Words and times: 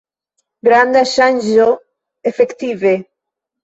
Granda 0.67 1.03
ŝanĝo, 1.13 1.71
efektive. 2.35 3.01